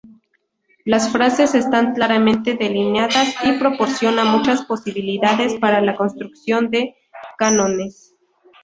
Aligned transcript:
Las 0.83 1.11
frases 1.11 1.53
están 1.53 1.93
claramente 1.93 2.55
delineadas 2.57 3.35
y 3.43 3.51
proporciona 3.59 4.23
muchas 4.23 4.63
posibilidades 4.65 5.53
para 5.59 5.79
la 5.79 5.95
construcción 5.95 6.71
de 6.71 6.95
cánones. 7.37 8.15